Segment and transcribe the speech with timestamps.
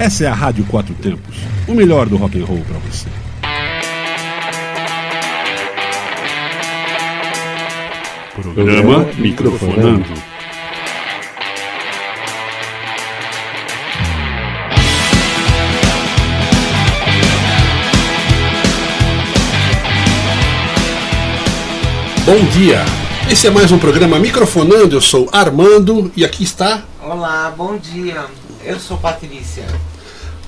[0.00, 1.36] Essa é a Rádio Quatro Tempos,
[1.68, 3.06] o melhor do rock and roll para você.
[8.34, 10.08] Programa Microfonando.
[22.24, 22.86] Bom dia!
[23.30, 24.96] Esse é mais um programa Microfonando.
[24.96, 26.84] Eu sou Armando e aqui está.
[27.02, 28.24] Olá, bom dia.
[28.64, 29.66] Eu sou Patrícia.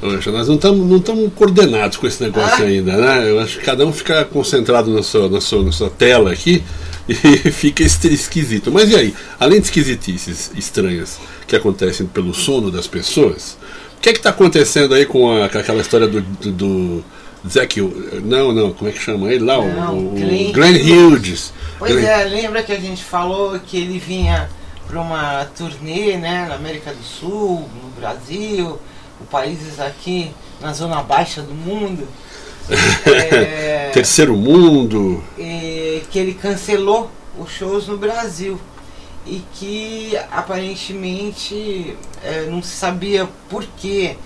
[0.03, 2.67] Nós não estamos não estamos coordenados com esse negócio Ah.
[2.69, 3.31] ainda, né?
[3.31, 6.63] Eu acho que cada um fica concentrado na sua, na sua, na sua tela aqui
[7.09, 7.15] e
[7.51, 8.71] fica esquisito.
[8.73, 9.15] Mas e aí?
[9.39, 13.57] Além de esquisitices estranhas que acontecem pelo sono das pessoas,
[13.97, 17.05] o que é que está acontecendo aí com, a- com aquela história do, do, do
[17.49, 17.81] Zac...
[18.25, 19.59] Não, não, como é que chama ele lá?
[19.61, 21.53] O- Não, o, o Glenn Glenn Hughes.
[21.79, 24.49] Pois Glenn- é, lembra que a gente falou que ele vinha
[24.89, 28.79] para uma turnê né, na América do Sul, no Brasil,
[29.23, 32.07] países aqui na zona baixa do mundo.
[33.05, 35.23] É, Terceiro mundo.
[35.37, 38.59] e que ele cancelou os shows no Brasil
[39.27, 44.17] e que aparentemente é, não se sabia por quê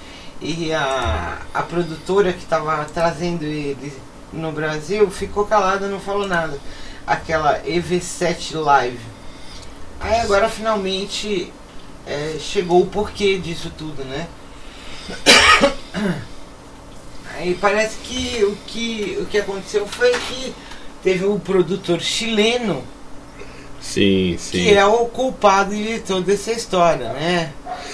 [0.40, 3.92] e a, a produtora que estava trazendo ele
[4.32, 6.58] no Brasil ficou calada, não falou nada.
[7.06, 8.98] Aquela EV7 Live.
[10.00, 11.52] Aí agora finalmente
[12.06, 14.26] é, chegou o porquê disso tudo, né?
[17.34, 20.54] Aí parece que o que, o que aconteceu foi que
[21.02, 22.82] teve o produtor chileno
[23.80, 24.50] Sim, sim.
[24.52, 27.52] que é o culpado de toda essa história, né?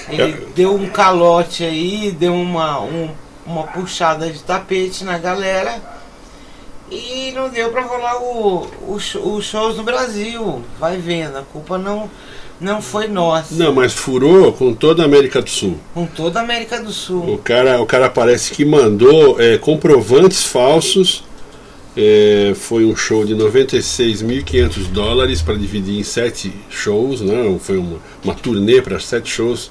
[0.09, 0.47] Ele É.
[0.55, 3.11] deu um calote aí, deu uma, um-
[3.45, 5.83] uma puxada de tapete na galera
[6.91, 10.63] e não deu pra rolar os shows no Brasil.
[10.79, 12.09] Vai vendo, a culpa não,
[12.63, 13.55] não foi nossa.
[13.55, 15.77] Não, mas furou com toda a América do Sul.
[15.93, 17.39] Com toda a América do O Sul.
[17.45, 21.25] cara, o cara parece que mandou é, comprovantes falsos.
[21.95, 27.55] É, foi um show de 96.500 dólares para dividir em sete shows, né?
[27.61, 29.71] Foi uma, uma turnê para sete shows.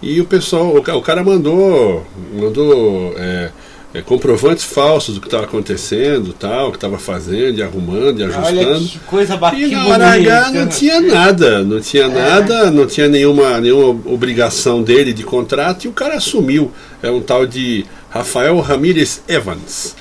[0.00, 2.04] E o pessoal, o, o cara mandou,
[2.34, 3.52] mandou é,
[3.94, 8.24] é, comprovantes falsos do que estava acontecendo, tal, o que estava fazendo, e arrumando, e
[8.24, 8.88] Olha ajustando.
[8.88, 9.68] que coisa E bacana.
[9.68, 15.12] na hora H não tinha nada, não tinha nada, não tinha nenhuma, nenhuma obrigação dele
[15.12, 16.72] de contrato e o cara assumiu.
[17.02, 19.94] É um tal de Rafael Ramírez Evans,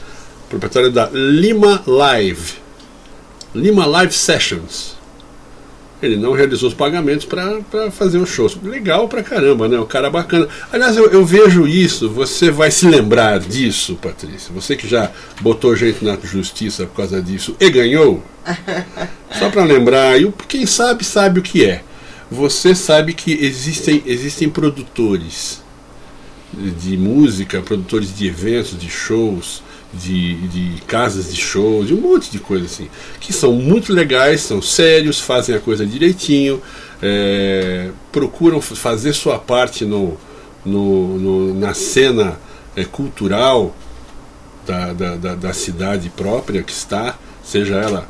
[0.50, 2.54] proprietário da Lima Live.
[3.54, 5.01] Lima Live Sessions.
[6.02, 8.58] Ele não realizou os pagamentos para fazer os shows.
[8.64, 9.78] Legal pra caramba, né?
[9.80, 10.48] O cara bacana.
[10.72, 14.52] Aliás, eu, eu vejo isso, você vai se lembrar disso, Patrícia.
[14.54, 18.24] Você que já botou gente na justiça por causa disso e ganhou.
[19.38, 21.84] Só para lembrar, e o- quem sabe, sabe o que é.
[22.32, 25.62] Você sabe que existem, existem produtores
[26.54, 29.62] de música, produtores de eventos, de shows,
[29.94, 32.88] de, de casas de shows, de um monte de coisa assim,
[33.20, 36.62] que são muito legais, são sérios, fazem a coisa direitinho,
[37.02, 40.18] é, procuram fazer sua parte no,
[40.66, 42.40] no, no- na cena
[42.76, 43.76] é, cultural
[44.66, 48.08] da, da, da, da cidade própria que está, seja ela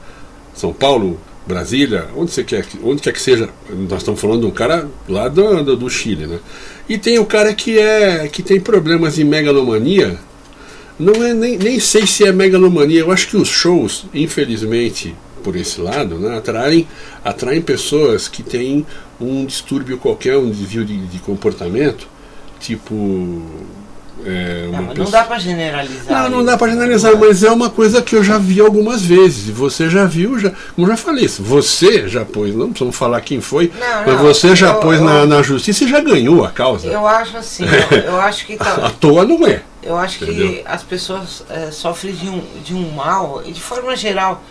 [0.54, 3.50] São Paulo, Brasília, onde você quer, que- onde quer que seja,
[3.90, 6.40] nós estamos falando de um cara lá do, do, do Chile, né?
[6.88, 10.20] E tem o cara que é que tem problemas de megalomania.
[11.02, 13.00] Não é nem, nem sei se é megalomania.
[13.00, 16.88] Eu acho que os shows, infelizmente, por esse lado, né, atraem,
[17.26, 18.86] atraem pessoas que têm
[19.20, 22.08] um distúrbio qualquer, um desvio de, de comportamento,
[22.60, 23.42] tipo.
[24.26, 26.24] É, uma Não, mas não pessoa- dá pra generalizar.
[26.24, 29.50] não, não dá pra generalizar, mas é uma coisa que eu já vi algumas vezes.
[29.50, 32.96] E você já viu, já, como eu já falei, isso, você já pôs, não precisamos
[32.96, 35.88] falar quem foi, Não, mas não, você já eu- pôs eu- na, na justiça e
[35.88, 36.88] já ganhou a causa.
[36.88, 39.62] Eu acho assim, eu, eu acho que À tá, toa não é.
[39.84, 40.62] eu acho que Entendeu?
[40.66, 44.44] as pessoas é, sofrem de um, de um mal, e de forma geral,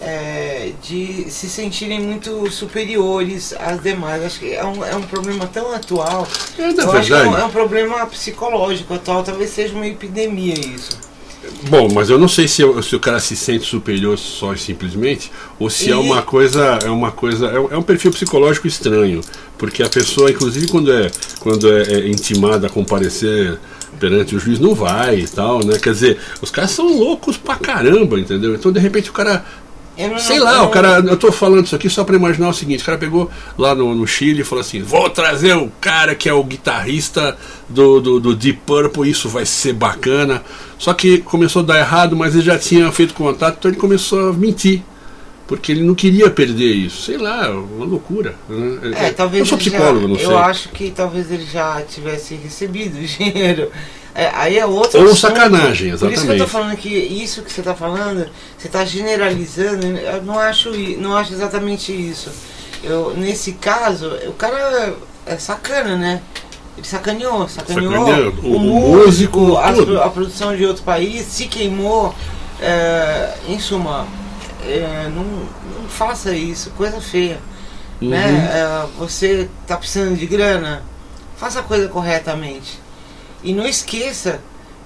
[0.00, 4.22] é, de se sentirem muito superiores às demais.
[4.24, 6.26] Acho que é um, é um problema tão atual.
[6.58, 10.54] É, eu acho que é um, é um problema psicológico atual, talvez seja uma epidemia
[10.54, 10.98] isso.
[11.68, 15.30] Bom, mas eu não sei se, se o cara se sente superior só e simplesmente,
[15.58, 18.66] ou se é E- uma coisa, é uma coisa, é um, é um perfil psicológico
[18.66, 19.20] estranho,
[19.58, 21.10] porque a pessoa, inclusive quando é
[21.40, 23.58] quando é, é intimada a comparecer
[24.00, 25.78] perante o juiz, não vai e tal, né?
[25.78, 28.54] Quer dizer, os caras são loucos pra caramba, entendeu?
[28.54, 29.44] Então de repente o cara
[29.96, 32.48] Eu Sei não- lá, eu o cara, eu tô falando isso aqui só pra imaginar
[32.48, 35.70] o seguinte, o cara pegou lá no, no Chile e falou assim, vou trazer o
[35.80, 37.36] cara que é o guitarrista
[37.68, 40.42] do, do, do Deep Purple, isso vai ser bacana.
[40.78, 44.30] Só que começou a dar errado, mas ele já tinha feito contato, então ele começou
[44.30, 44.82] a mentir.
[45.46, 47.02] Porque ele não queria perder isso.
[47.02, 48.34] Sei lá, uma loucura.
[48.48, 48.92] Né?
[49.06, 50.26] É, talvez eu sou psicólogo, já, não sei.
[50.26, 53.70] Eu acho que talvez ele já tivesse recebido o dinheiro.
[54.14, 55.18] É, aí é outro Ou assunto.
[55.20, 56.50] sacanagem, Por isso que eu tô exatamente.
[56.50, 61.32] falando que isso que você tá falando, você tá generalizando, eu não acho, não acho
[61.32, 62.30] exatamente isso.
[62.84, 64.94] Eu, nesse caso, o cara
[65.26, 66.22] é sacana, né?
[66.76, 72.14] Ele sacaneou, sacaneou, Sacaneou o- o, músico, pro- a produção de outro país, se queimou.
[72.60, 74.06] é, em suma,
[74.66, 77.40] é, não, não faça isso, coisa feia.
[78.00, 78.10] Uhum.
[78.10, 78.50] Né?
[78.52, 80.82] É, você tá precisando de grana,
[81.36, 82.80] faça a coisa corretamente.
[83.42, 84.40] E não esqueça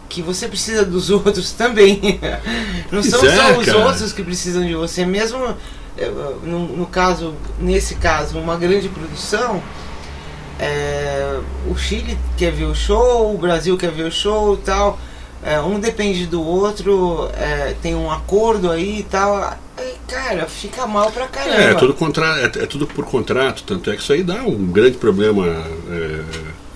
[0.08, 2.20] que você precisa dos outros também.
[2.90, 3.78] Não são é, só os cara.
[3.86, 5.04] outros que precisam de você.
[5.04, 5.56] Mesmo
[5.98, 6.08] é,
[6.44, 9.60] no, no caso, nesse caso, uma grande produção,
[10.58, 14.98] é, o Chile quer ver o show, o Brasil quer ver o show e tal.
[15.42, 19.36] É, um depende do outro, é, tem um acordo aí e tal.
[19.76, 21.56] Aí, cara, fica mal pra caramba.
[21.56, 24.66] É, tudo contra, é, é tudo por contrato, tanto é que isso aí dá um
[24.66, 25.46] grande problema
[25.88, 26.20] é,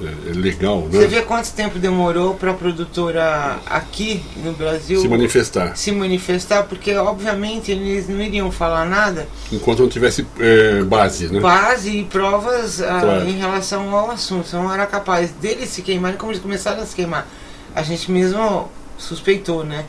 [0.01, 1.07] é, legal, Você né?
[1.07, 5.77] vê quanto tempo demorou para a produtora aqui no Brasil Se manifestar.
[5.77, 6.63] se manifestar?
[6.63, 11.41] Porque, obviamente, eles não iriam falar nada, Enquanto não tivesse é, base, né?
[11.41, 13.29] base e provas ah, Claro.
[13.29, 14.47] em relação ao assunto.
[14.47, 17.27] Você não era capaz deles se queimarem como eles começaram a se queimar.
[17.75, 19.85] A gente mesmo suspeitou, né?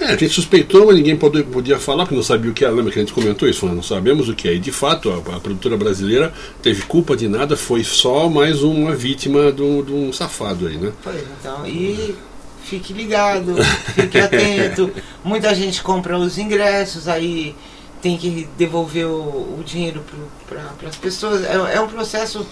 [0.00, 2.72] É, a gente suspeitou, mas ninguém podia falar, porque não sabia o que era.
[2.72, 3.66] Lembra que a gente comentou isso?
[3.66, 4.54] Não sabemos o que é.
[4.54, 6.32] E de fato, a, a produtora brasileira
[6.62, 10.76] teve culpa de nada, foi só mais uma vítima de um, de um safado aí,
[10.76, 10.92] né?
[11.02, 12.14] Pois então, e
[12.62, 13.56] fique ligado,
[13.94, 14.92] fique atento.
[15.24, 17.56] Muita gente compra os ingressos, aí
[18.00, 20.04] tem que devolver o, o dinheiro
[20.46, 21.44] para as pessoas.
[21.44, 22.46] É, é um processo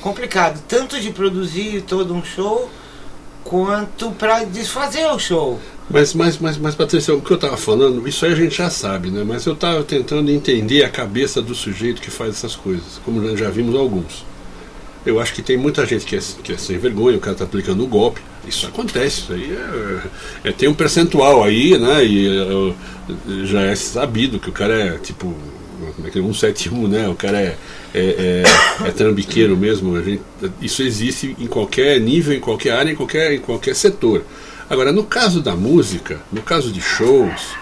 [0.00, 2.68] complicado, tanto de produzir todo um show,
[3.44, 5.58] quanto para desfazer o show.
[5.90, 8.68] Mas, mas, mas, mas Patrícia, o que eu estava falando, isso aí a gente já
[8.68, 9.24] sabe, né?
[9.26, 13.38] Mas eu estava tentando entender a cabeça do sujeito que faz essas coisas, como nós
[13.40, 14.24] já vimos alguns.
[15.06, 17.44] Eu acho que tem muita gente que é, que é sem vergonha, o cara está
[17.44, 18.20] aplicando o golpe.
[18.46, 19.52] Isso acontece, isso aí
[20.44, 22.04] é, é- tem um percentual aí, né?
[22.04, 25.34] E é, já é sabido que o cara é tipo.
[25.94, 26.22] Como é que é?
[26.22, 27.08] 171, né?
[27.08, 27.56] O cara é,
[27.94, 28.44] é,
[28.82, 30.02] é, é trambiqueiro mesmo.
[30.02, 30.22] Gente,
[30.60, 34.24] isso existe em qualquer nível, em qualquer área, em qualquer, em qualquer setor.
[34.68, 37.54] Agora, no caso da música, no caso de shows,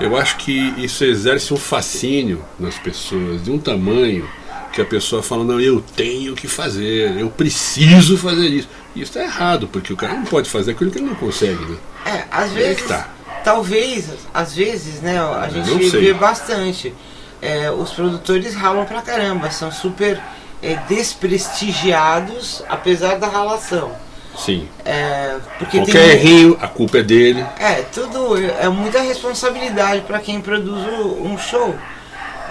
[0.00, 4.28] eu acho que isso exerce um fascínio nas pessoas de um tamanho
[4.72, 8.68] que a pessoa fala, não, eu tenho que fazer, eu preciso fazer isso.
[8.94, 11.64] E isso está errado, porque o cara não pode fazer aquilo que ele não consegue,
[11.64, 11.76] né?
[12.04, 13.08] É, às vezes, que tá.
[13.42, 16.92] talvez, às vezes, né, a gente vê bastante.
[17.40, 20.20] É, os produtores ralam pra caramba, são super
[20.62, 23.92] é, desprestigiados, apesar da ralação.
[24.36, 24.68] Sim.
[24.84, 27.44] É, porque Qualquer tem, errinho, a culpa é dele.
[27.58, 30.86] É, tudo é muita responsabilidade para quem produz
[31.20, 31.74] um show.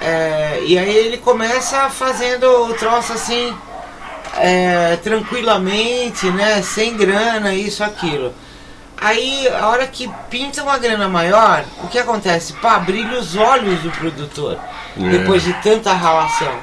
[0.02, 3.56] É, e aí ele começa fazendo o troço assim,
[4.38, 6.62] é, tranquilamente, né?
[6.62, 8.34] Sem grana, isso, aquilo.
[8.98, 12.54] Aí, a hora que pinta uma grana maior, o que acontece?
[12.54, 14.58] Pá, brilha os olhos do produtor,
[14.98, 15.10] É.
[15.10, 16.54] depois de tanta ralação.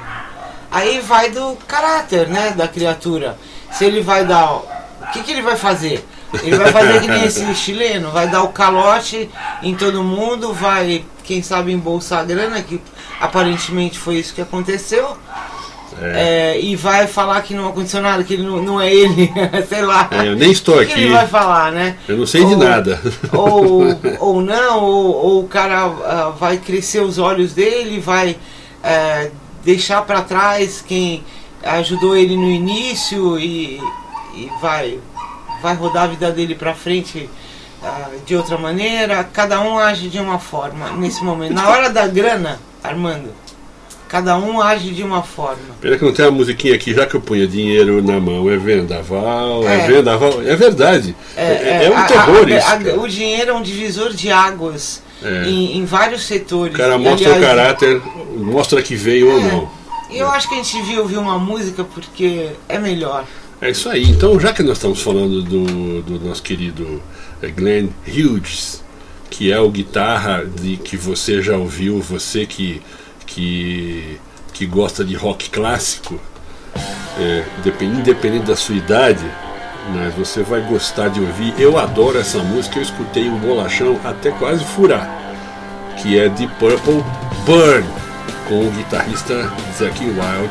[0.71, 3.37] Aí vai do caráter, né, da criatura.
[3.71, 4.51] Se ele vai dar.
[4.51, 4.65] O
[5.13, 6.03] que, que ele vai fazer?
[6.41, 9.29] Ele vai fazer que nem esse chileno, vai dar o calote
[9.61, 12.81] em todo mundo, vai, quem sabe, embolsar a grana, que
[13.19, 15.15] aparentemente foi isso que aconteceu.
[16.03, 16.53] É.
[16.55, 19.31] É, e vai falar que não aconteceu nada, que ele não, não é ele,
[19.69, 20.07] sei lá.
[20.11, 21.01] É, eu nem estou O que, aqui.
[21.03, 21.95] ele vai falar, né?
[22.07, 23.01] Eu não sei de Ou- nada.
[23.31, 23.83] Ou,
[24.19, 28.35] ou não, ou, ou o cara ah, vai crescer os olhos dele, vai
[28.83, 29.31] eh,
[29.63, 31.23] deixar para trás quem
[31.63, 33.79] ajudou ele no início e,
[34.35, 34.99] e vai,
[35.61, 37.29] vai rodar a vida dele para frente
[37.81, 39.23] ah, de outra maneira.
[39.23, 41.53] Cada um age de uma forma nesse momento.
[41.53, 43.29] Na hora da grana, Armando,
[44.13, 45.57] cada um age de uma forma.
[45.81, 48.55] Pena que não tem uma musiquinha aqui, já que eu ponho dinheiro na mão, é
[48.57, 49.87] vendaval, é, É.
[49.87, 51.15] vendaval, é verdade.
[51.35, 52.67] É, é um a- terror a- isso.
[52.67, 52.99] a- cara.
[52.99, 55.45] o dinheiro é um divisor de águas É.
[55.49, 56.75] em, em vários setores.
[56.75, 58.01] O cara mostra o aliás, caráter,
[58.37, 59.51] mostra que veio ou É.
[59.51, 59.69] não.
[60.11, 63.25] E eu acho que a gente devia ouvir uma música porque é melhor.
[63.59, 64.03] É isso aí.
[64.03, 67.01] Então, já que nós estamos falando do, do nosso querido
[67.41, 68.83] eh, Glenn Hughes,
[69.31, 72.79] que é o guitarra de que você já ouviu, você que,
[73.25, 74.19] que,
[74.53, 76.19] que gosta de rock clássico,
[77.19, 79.25] é, depen- independente da sua idade,
[79.93, 81.53] mas você vai gostar de ouvir.
[81.57, 85.09] Eu adoro essa música, eu escutei o bolachão até quase furar,
[86.01, 87.03] que é de Purple
[87.45, 87.85] Burn,
[88.47, 90.49] com o guitarrista Zack Wild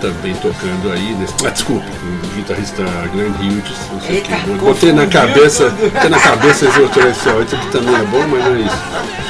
[0.00, 1.34] também tocando aí nesse.
[1.44, 4.50] Ah, desculpe, o guitarrista Glenn Hughes, não sei Eita, que.
[4.52, 8.54] Botei na cabeça, botei na cabeça esse outro esse aqui também é bom, mas não
[8.54, 8.76] é isso.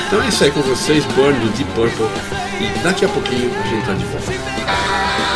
[0.07, 2.07] Então é isso aí com vocês, Burn do Deep Purple.
[2.83, 5.28] Daqui a pouquinho a gente tá de volta.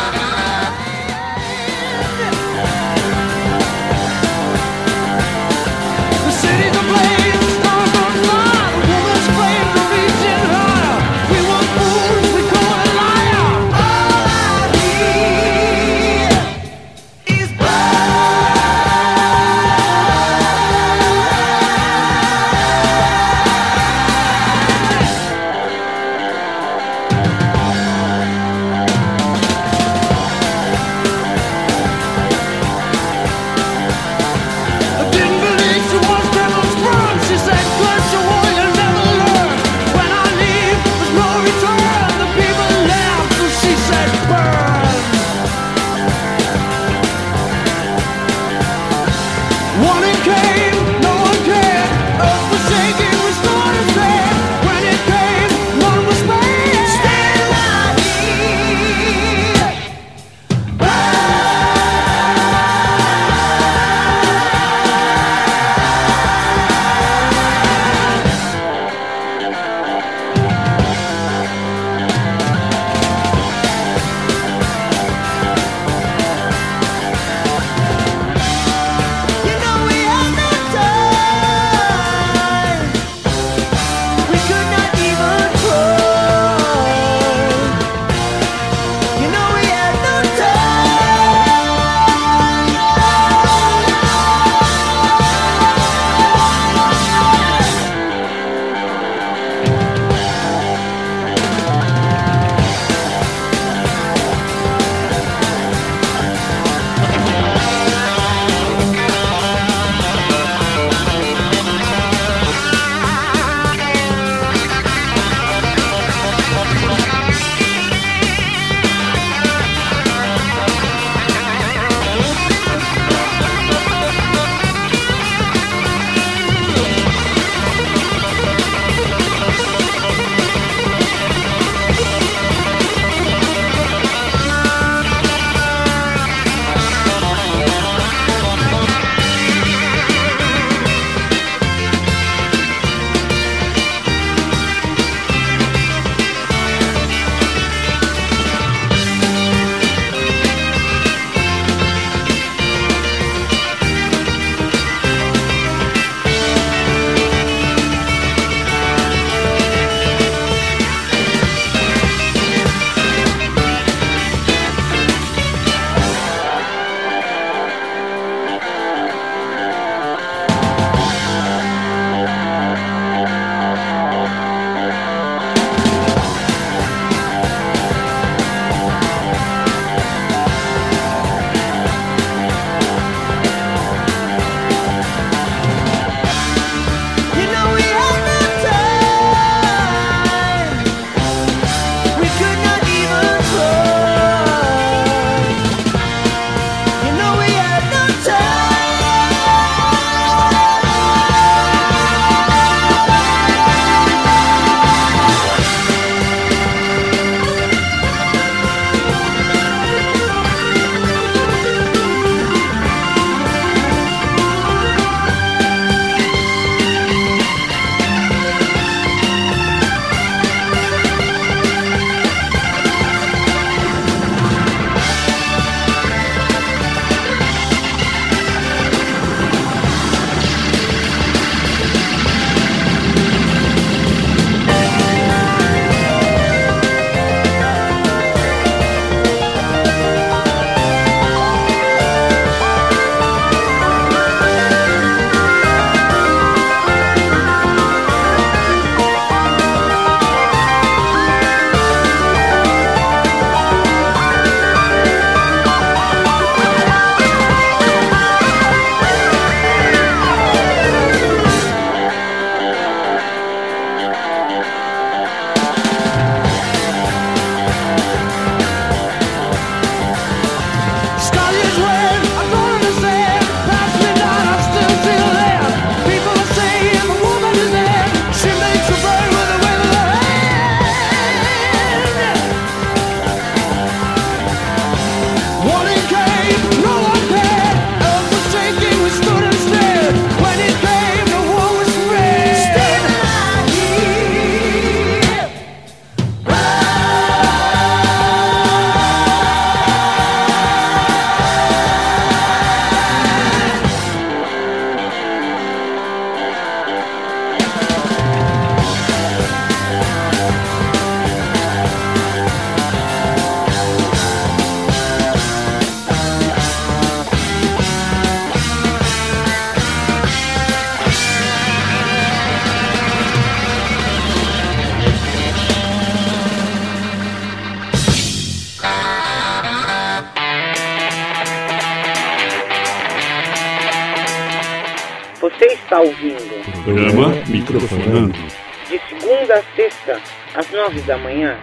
[340.83, 341.55] Nove da manhã.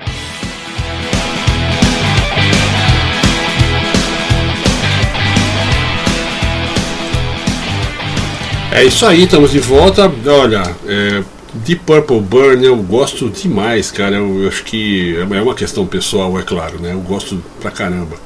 [8.73, 10.11] É isso aí, estamos de volta.
[10.27, 11.23] Olha, é,
[11.53, 14.17] Deep Purple Burn eu gosto demais, cara.
[14.17, 16.93] Eu, eu acho que é uma questão pessoal, é claro, né?
[16.95, 18.17] Eu gosto pra caramba.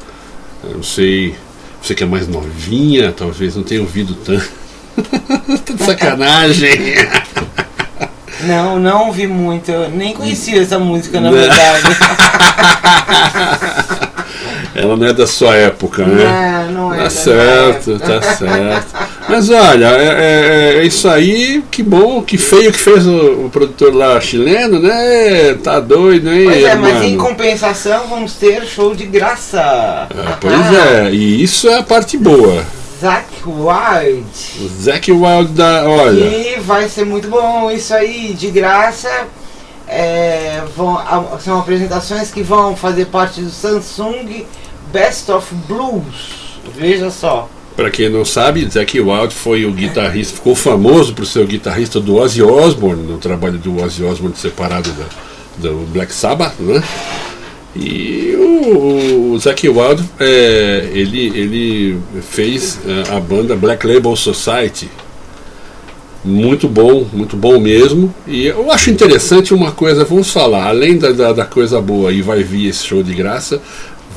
[0.62, 1.34] Eu não sei,
[1.82, 4.48] você que é mais novinha, talvez não tenha ouvido tanto.
[5.64, 6.94] Tá de sacanagem.
[8.46, 9.70] Não, não ouvi muito.
[9.70, 11.82] Eu nem conhecia essa música, na verdade.
[14.74, 16.66] Ela não é da sua época, né?
[16.70, 18.86] Não, não é Tá certo, tá certo.
[19.28, 23.50] Mas olha, é, é- é isso aí, que bom, que feio que fez o, o
[23.50, 25.54] produtor lá chileno, né?
[25.62, 26.44] Tá doido, hein?
[26.44, 27.04] Pois é, mas mano?
[27.04, 29.60] em compensação vamos ter show de graça.
[29.62, 32.62] Ah, pois é, e isso é a parte boa.
[33.00, 34.26] Zack Wild.
[34.60, 35.88] O Zac Wild da.
[35.88, 39.26] Olha, E vai ser muito bom isso aí, de graça.
[39.86, 40.98] É, vão,
[41.40, 44.46] são apresentações que vão fazer parte do Samsung
[44.92, 46.58] Best of Blues.
[46.74, 47.48] Veja só.
[47.76, 52.00] pra quem não sabe, Zac Wild foi o guitarrista, ficou famoso por ser o guitarrista
[52.00, 56.82] do Ozzy Osbourne, no trabalho do Ozzy Osbourne separado da, do Black Sabbath, né?
[57.76, 64.88] E o, o Zac Wild, é, ele, ele fez é, a banda Black Label Society.
[66.24, 68.14] Muito bom, muito bom mesmo.
[68.26, 72.22] E eu acho interessante uma coisa, vamos falar, além da, da, da coisa boa, e
[72.22, 73.60] vai vir esse show de graça,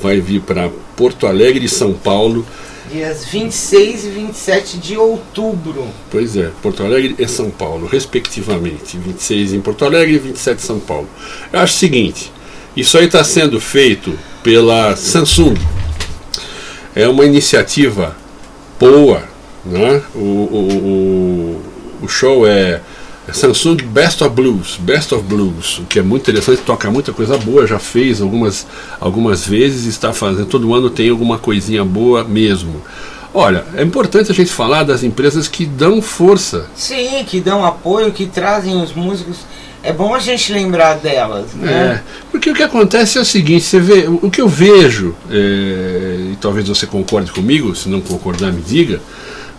[0.01, 2.45] vai vir para Porto Alegre e São Paulo.
[2.89, 5.87] Dias 26 e 27 de outubro.
[6.09, 8.97] Pois é, Porto Alegre e São Paulo, respectivamente.
[8.97, 11.09] 26 em Porto Alegre e 27 em São Paulo.
[11.51, 12.31] Eu acho o seguinte:
[12.77, 15.55] isso aí está sendo feito pela Samsung.
[16.95, 18.15] É uma iniciativa
[18.79, 19.23] boa.
[19.65, 20.01] Né?
[20.15, 21.61] O, o,
[22.01, 22.79] o, o show é
[23.33, 27.37] Samsung Best of Blues, Best of Blues, o que é muito interessante, toca muita coisa
[27.37, 28.65] boa, já fez algumas,
[29.01, 32.81] algumas vezes, está fazendo, todo ano tem alguma coisinha boa mesmo.
[33.33, 36.67] Olha, é importante a gente falar das empresas que dão força.
[36.73, 39.39] Sim, que dão apoio, que trazem os músicos.
[39.83, 42.03] É bom a gente lembrar delas, É, né?
[42.31, 46.37] porque o que acontece é o seguinte, você vê, o que eu vejo, é, e
[46.41, 48.99] talvez você concorde comigo, se não concordar me diga,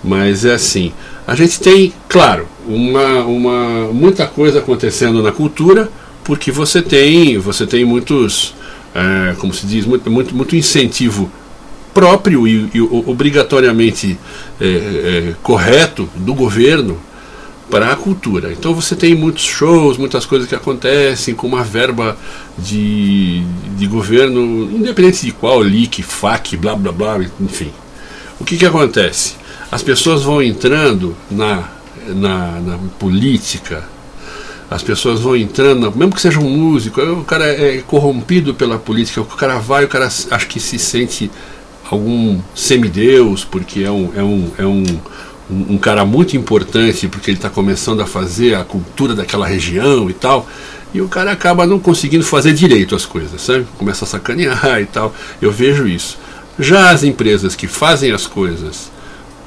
[0.03, 0.93] mas é assim,
[1.27, 5.89] a gente tem, claro, uma, uma, muita coisa acontecendo na cultura,
[6.25, 8.55] porque você tem, você tem muitos,
[8.95, 11.31] é, como se diz, muito, muito, muito incentivo
[11.95, 14.19] próprio e, e obrigatoriamente
[14.61, 16.99] é, é, correto do governo
[17.71, 18.53] para a cultura.
[18.53, 22.17] Então você tem muitos shows, muitas coisas que acontecem com uma verba
[22.59, 23.43] de,
[23.77, 27.73] de governo, independente de qual, LIC, FAC, blá blá blá, enfim.
[28.41, 29.35] O que, que acontece?
[29.71, 31.69] As pessoas vão entrando na,
[32.07, 33.85] na, na política,
[34.71, 39.21] as pessoas vão entrando, mesmo que seja um músico, o cara é corrompido pela política,
[39.21, 41.31] o cara vai, o cara acho que se sente
[41.91, 44.85] algum semideus, porque é um, é um, é um,
[45.51, 50.09] um um cara muito importante, porque ele está começando a fazer a cultura daquela região
[50.11, 50.47] e tal,
[50.93, 53.67] e o cara acaba não conseguindo fazer direito as coisas, sabe?
[53.77, 55.15] Começa a sacanear e tal.
[55.41, 56.19] Eu vejo isso.
[56.59, 58.91] Já as empresas que fazem as coisas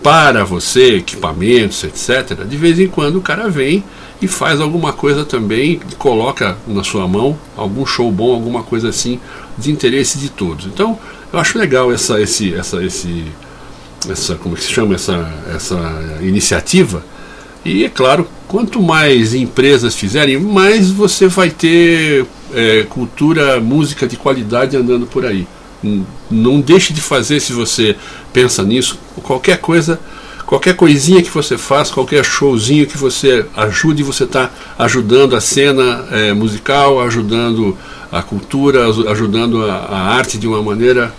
[0.04, 3.84] para você, equipamentos, etc., de vez em quando o cara vem
[4.22, 9.20] e faz alguma coisa também, coloca na sua mão algum show bom, alguma coisa assim,
[9.58, 10.66] de interesse de todos.
[10.66, 10.98] Então,
[11.34, 13.26] eu acho legal essa, esse, essa, esse,
[14.10, 17.04] essa, como que se chama essa, essa iniciativa.
[17.64, 24.18] E é claro, quanto mais empresas fizerem, mais você vai ter é, cultura, música de
[24.18, 25.48] qualidade andando por aí.
[26.30, 27.96] Não deixe de fazer se você
[28.34, 29.00] pensa nisso.
[29.24, 30.00] Qualquer coisa,
[30.46, 36.06] qualquer coisinha que você faz, qualquer showzinho que você ajude, você está ajudando a cena
[36.12, 37.78] é, musical, ajudando
[38.12, 41.14] a cultura, aju- ajudando a, a arte de uma maneira,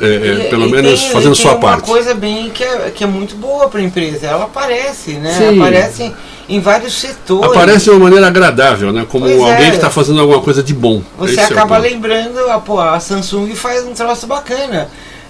[0.00, 1.82] é, é, E- pelo e menos tem- fazendo sua parte.
[1.88, 4.26] uma coisa bem que é, que é muito boa para a empresa.
[4.26, 5.32] Ela aparece, né?
[5.32, 5.58] Sim.
[5.60, 6.12] Aparece
[6.48, 7.50] em vários setores.
[7.50, 9.06] Aparece de uma maneira agradável, né?
[9.08, 9.70] Como Pois alguém é.
[9.70, 11.02] que está fazendo alguma coisa de bom.
[11.18, 11.88] Você Esse é acaba ponto.
[11.88, 14.88] lembrando, a, pô, a Samsung faz um troço bacana.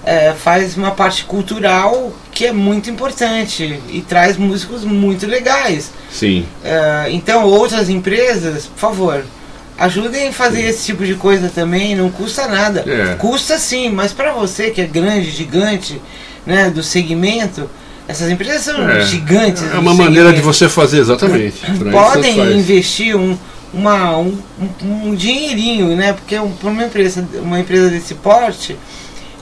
[0.09, 5.90] É, faz uma parte cultural que é muito importante e traz músicos muito legais.
[6.12, 6.46] Sim.
[6.62, 9.24] É, então, outras empresas, por favor,
[9.78, 12.84] ajudem a fazer esse tipo de coisa também, não custa nada.
[12.86, 13.14] É.
[13.16, 16.00] Custa sim, mas para você que é grande, gigante,
[16.46, 17.68] né, do segmento,
[18.08, 19.02] essas empresas são É.
[19.02, 19.62] gigantes.
[19.62, 20.44] É uma maneira de segmento.
[20.54, 21.56] você fazer, exatamente.
[21.90, 23.36] Podem investir um,
[23.74, 24.38] uma, um,
[24.82, 26.12] um- dinheirinho, né?
[26.12, 28.76] Porque para uma empresa, uma empresa desse porte,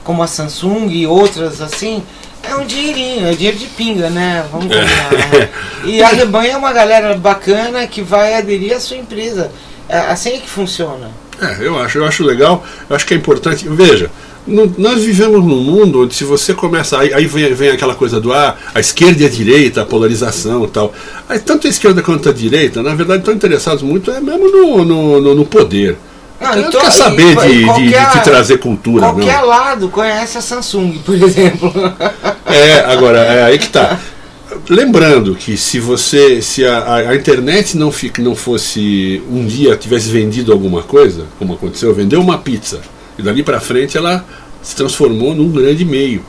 [0.03, 2.03] como a Samsung e outras assim,
[2.47, 4.45] É um dinheirinho, é dinheiro de pinga, né?
[4.51, 4.79] Vamos É.
[4.79, 5.11] combinar.
[5.39, 5.49] né?
[5.83, 9.49] E a Rebanha é uma galera bacana que vai aderir à sua empresa.
[9.89, 11.09] É assim é que funciona.
[11.41, 13.67] É, eu acho, eu acho legal, eu acho que é importante.
[13.67, 14.09] Veja,
[14.47, 16.97] no- nós vivemos num mundo onde se você começa.
[16.99, 20.63] Aí, aí vem, vem aquela coisa do ah, a esquerda e a direita, a polarização
[20.63, 20.93] e tal.
[21.27, 24.85] Aí, tanto a esquerda quanto a direita, na verdade, estão interessados muito é mesmo no,
[24.85, 25.97] no, no- no poder.
[26.39, 29.47] Não, Não então, quer saber e- de, e de- de, qualquer- trazer cultura, Qualquer não.
[29.47, 31.71] lado conhece a Samsung, por exemplo.
[32.45, 33.99] É, agora, é aí que tá.
[34.69, 40.09] Lembrando que se você, se a, a- internet não, fica, não fosse um dia tivesse
[40.09, 42.81] vendido alguma coisa, como aconteceu, vendeu uma pizza
[43.17, 44.25] e dali para frente ela
[44.61, 46.23] se transformou num grande meio,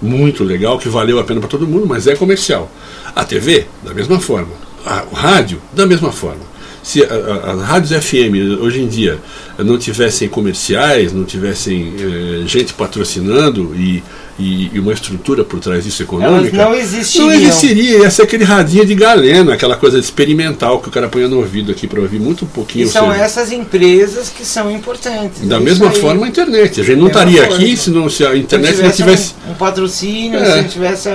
[0.00, 2.70] muito legal que valeu a pena para todo mundo, mas é comercial.
[3.14, 4.52] A TV da mesma forma,
[4.84, 6.52] a- o rádio da mesma forma.
[6.82, 9.16] Se as rádios FM hoje em dia
[9.56, 14.02] não tivessem comerciais, não tivessem eh, gente patrocinando e,
[14.42, 17.26] e- e uma estrutura por trás disso econômica, Elas não existiriam.
[17.28, 21.26] não existiria, ia ser aquele radinho de galena, aquela coisa experimental que o cara põe
[21.28, 22.86] no ouvido aqui para ouvir muito pouquinho.
[22.86, 25.42] E são seja, essas empresas que são importantes.
[25.46, 25.96] da mesma aí.
[26.00, 26.80] forma a internet.
[26.80, 29.54] A gente não estaria aqui se, não, se a Se internet não tivesse um, um
[29.54, 30.44] patrocínio, É.
[30.56, 31.08] se não tivesse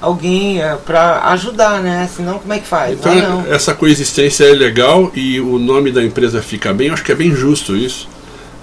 [0.00, 2.08] alguém para ajudar, né?
[2.14, 2.94] Senão como é que faz?
[2.98, 7.04] Então, ah, essa coexistência é legal e o nome da empresa fica bem, eu acho
[7.04, 8.08] que é bem justo isso.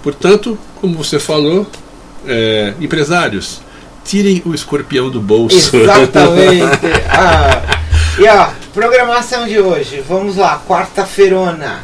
[0.03, 1.65] Portanto, como você falou,
[2.27, 3.61] é, empresários,
[4.09, 5.75] tirem o escorpião do bolso.
[5.77, 6.79] Exatamente.
[7.11, 7.61] Ah,
[8.17, 10.03] e ó, programação de hoje.
[10.07, 11.79] Vamos lá, quarta-feirona.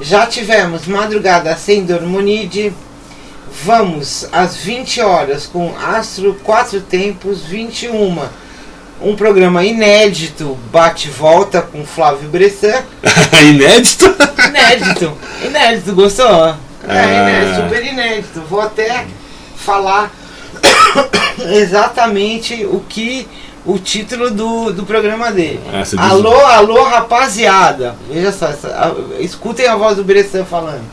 [0.00, 2.72] Já tivemos Madrugada sem Dormonide.
[3.64, 8.18] Vamos às 20 horas com Astro Quatro Tempos 21.
[9.00, 12.82] Um programa inédito, bate-volta com Flávio Bressan.
[13.48, 14.06] Inédito?
[14.48, 15.12] Inédito,
[15.44, 16.46] inédito, gostou?
[16.46, 16.56] É,
[16.88, 17.04] Ah.
[17.04, 18.40] inédito, super inédito.
[18.50, 19.06] Vou até
[19.56, 20.10] falar
[21.50, 23.26] exatamente o que
[23.66, 25.60] o título do, do programa dele.
[25.72, 27.96] Ah, você diz- alô, alô, rapaziada.
[28.10, 30.84] Veja só, essa- a- escutem a voz do Bressan falando.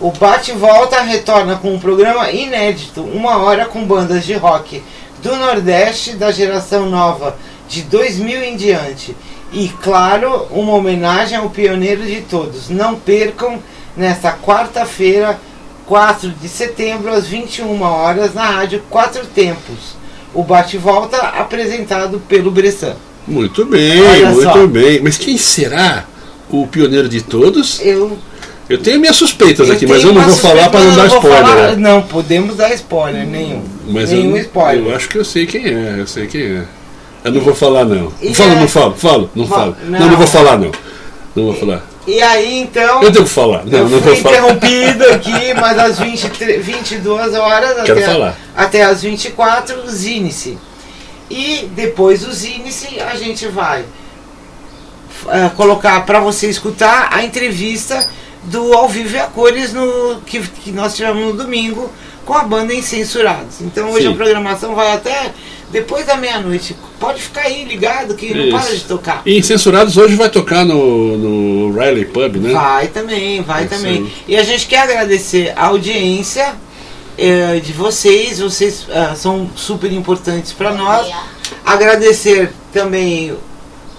[0.00, 4.82] O Bate Volta retorna com um programa inédito, uma hora com bandas de rock
[5.22, 7.36] do Nordeste da geração nova,
[7.68, 9.14] de 2000 em diante.
[9.52, 12.68] E claro, uma homenagem ao pioneiro de todos.
[12.70, 13.58] Não percam
[13.96, 15.38] nesta quarta-feira,
[15.86, 19.96] 4 de setembro, às 21 horas, na rádio Quatro Tempos.
[20.32, 22.94] O Bate e Volta apresentado pelo Bressan.
[23.26, 24.66] Muito bem, Olha muito só.
[24.66, 25.00] bem.
[25.02, 26.04] Mas quem será
[26.50, 27.80] o pioneiro de todos?
[27.80, 28.18] Eu
[28.68, 31.44] Eu tenho minhas suspeitas aqui, mas eu não vou falar para não dar spoiler.
[31.44, 31.76] falar- né?
[31.76, 33.62] Não, podemos dar spoiler, nenhum.
[33.88, 34.86] Mas nenhum eu, spoiler.
[34.90, 36.64] eu acho que eu sei quem é, eu sei quem é.
[37.24, 38.10] Eu não vou falar não.
[38.34, 39.76] Falo, é- não falo, falo, não falo.
[39.84, 39.98] Não.
[40.00, 40.08] não.
[40.10, 40.70] não, vou falar não.
[41.36, 41.86] Não vou falar.
[42.06, 43.64] E aí, então, Eu devo falar.
[43.64, 44.36] Não, eu não fui vou falar.
[44.36, 48.36] interrompido aqui, mas às 23, 22 horas Quero até, falar.
[48.54, 50.58] até às 24, o Zinice.
[51.30, 53.84] E depois do Zinice, a gente vai
[55.28, 58.06] eh, colocar para você escutar a entrevista
[58.44, 61.90] do Ao Vivo e a Cores no, que, que nós tivemos no domingo
[62.26, 63.62] com a banda Incensurados.
[63.62, 64.12] Então hoje Sim.
[64.12, 65.32] a programação vai até
[65.74, 66.76] depois da meia-noite.
[67.00, 68.76] Pode ficar aí ligado que não para Isso.
[68.76, 69.22] de tocar.
[69.26, 72.52] E Incensurados hoje vai tocar no, no Riley Pub, né?
[72.52, 74.04] Vai também, vai É também.
[74.04, 76.54] isso E a gente quer agradecer a audiência
[77.18, 81.12] eh, de vocês, vocês ah, são super importantes para nós.
[81.66, 83.36] Agradecer também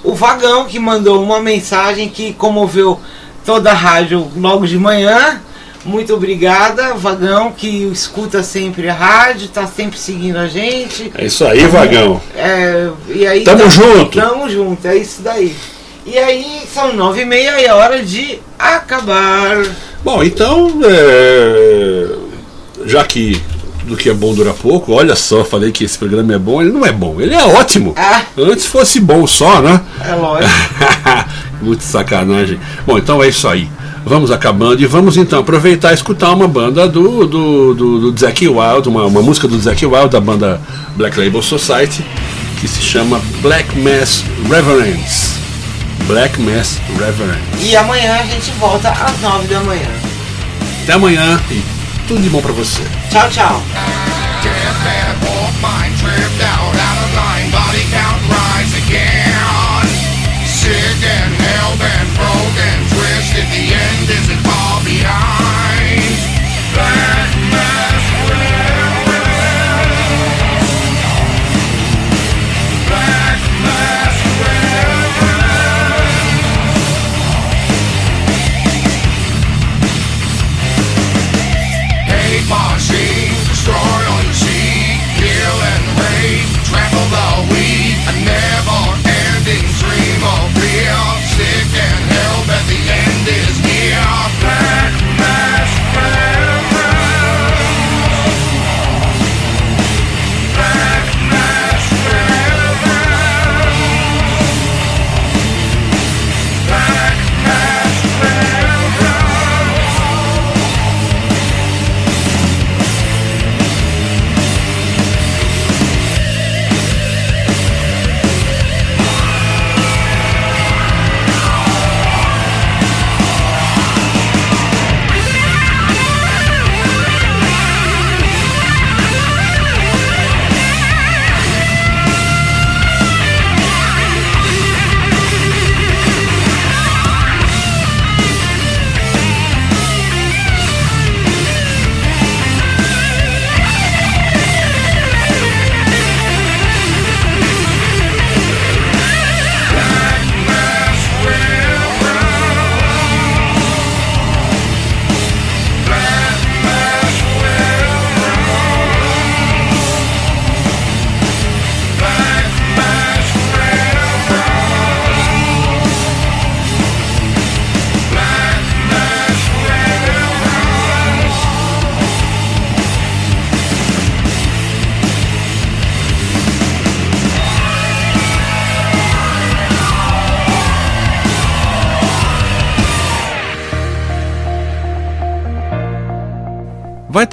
[0.02, 3.02] o Vagão que mandou uma mensagem que comoveu
[3.46, 5.42] toda a rádio logo de manhã.
[5.86, 11.12] Muito obrigada, Vagão, que escuta sempre a rádio, tá sempre seguindo a gente.
[11.16, 12.20] É isso aí, Vagão.
[12.36, 14.20] É, e aí, Tamo junto.
[14.20, 15.56] Tamo junto, é isso daí.
[16.04, 19.64] E aí são nove e meia e é hora de acabar.
[20.04, 22.08] Bom, então, é,
[22.86, 23.40] já que
[23.80, 26.72] tudo que é bom dura pouco, olha só, falei que esse programa é bom, ele
[26.72, 27.94] não é bom, ele é ótimo.
[27.96, 29.82] Ah, Antes fosse bom só, né?
[30.04, 30.52] é lógico.
[31.62, 32.60] Muito sacanagem.
[32.86, 33.70] Bom, então é isso aí.
[34.06, 38.48] Vamos acabando e vamos então aproveitar e escutar uma banda do, do, do, do Zack
[38.48, 40.62] Wild, uma, uma música do Zack Wild, da banda
[40.96, 42.06] Black Label Society,
[42.62, 45.34] que se chama Black Mass Reverence.
[46.06, 47.42] Black Mass Reverence.
[47.60, 49.90] E amanhã a gente volta às nove da manhã.
[50.84, 51.64] Até amanhã e
[52.08, 52.84] tudo de bom pra você.
[53.10, 53.64] Tchau, tchau.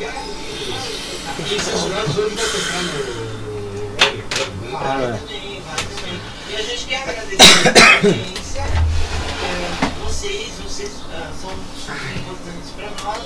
[0.00, 0.04] E
[6.54, 8.62] a gente quer agradecer a audiência.
[10.04, 13.24] Vocês, vocês ah, são super importantes para nós.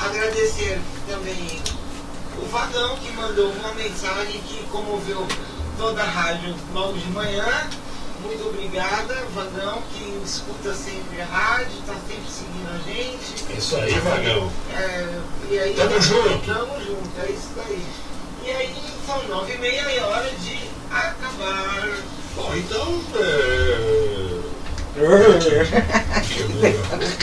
[0.00, 1.62] Agradecer também
[2.42, 5.26] o Vagão que mandou uma mensagem que comoveu
[5.78, 7.70] toda a rádio logo de manhã.
[8.22, 13.58] Muito obrigada, Vagão, que escuta sempre a rádio, está sempre seguindo a gente.
[13.58, 14.50] Isso aí, Vagão.
[14.72, 16.46] É, e aí, Tamo junto.
[16.46, 17.84] Tamo junto, é isso daí.
[18.44, 18.74] E aí,
[19.06, 22.02] são nove e meia e é hora de acabar.
[22.36, 23.02] Bom, então.
[23.16, 24.12] É...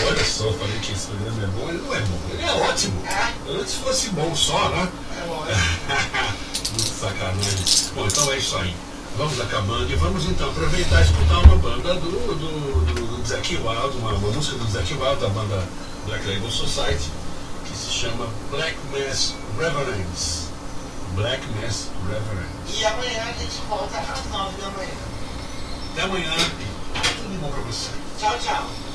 [0.09, 3.03] Olha só, falei que esse programa é bom, ele não é bom, ele é ótimo.
[3.47, 4.89] Antes fosse bom só, né?
[5.47, 5.55] É.
[6.71, 7.91] Muito sacanagem.
[7.93, 8.73] Bom, então é isso aí.
[9.19, 13.97] Vamos acabando e vamos então aproveitar e escutar uma banda do, do, do, Zac Wild,
[13.97, 15.61] uma, uma música do Zac Wild, da banda
[16.05, 17.11] Black Label Society,
[17.65, 20.47] que se chama Black Mass Reverence.
[21.15, 22.79] Black Mass Reverence.
[22.79, 24.97] E amanhã a gente volta às nove da manhã.
[25.91, 27.89] Até amanhã e tudo de bom pra você.
[28.17, 28.88] Tchau, tchau.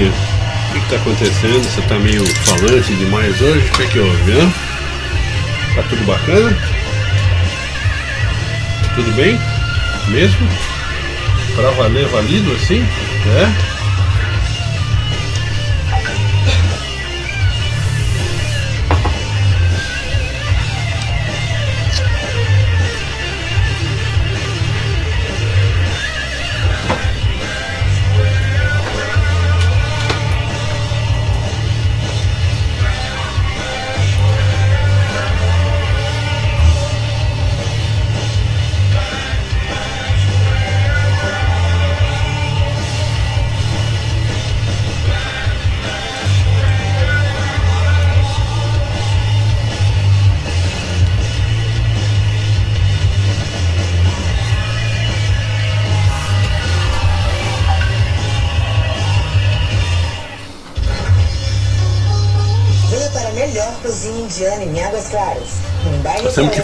[0.00, 0.12] Hein?
[0.70, 1.62] O que, que tá acontecendo?
[1.62, 3.66] Você tá meio falante demais hoje?
[3.66, 4.52] O que é que houve, hã?
[5.74, 6.56] Tá tudo bacana?
[8.94, 9.38] Tudo bem?
[10.08, 10.48] Mesmo?
[11.54, 12.82] Pra valer valido assim?
[13.26, 13.71] É?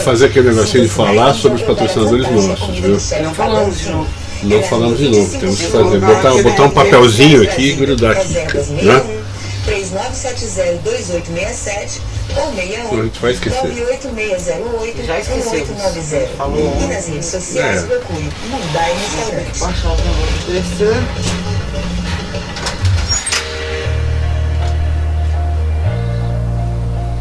[0.08, 2.96] Fazer aquele negocinho de falar sobre os patrocinadores nossos, viu?
[3.22, 4.08] Não falamos de novo.
[4.42, 5.98] Não falamos de novo, temos que fazer.
[6.00, 8.28] Botar, botar um papelzinho aqui e grudar aqui.
[8.28, 9.02] Reservas Né?
[9.66, 12.00] 6970 2867
[12.38, 13.62] ou 61 A gente vai esquecer.
[13.62, 15.68] 98608 Já esquecemos.
[15.68, 16.36] 1890.
[16.38, 16.76] Falou.
[16.80, 17.86] E nas redes sociais É.
[17.86, 19.58] procure Mumbai Restaurante.
[19.60, 21.57] Baixar o negócio